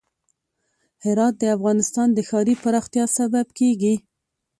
هرات 1.03 1.33
د 1.39 1.43
افغانستان 1.55 2.07
د 2.13 2.19
ښاري 2.29 2.55
پراختیا 2.63 3.05
سبب 3.17 3.47
کېږي. 3.59 3.95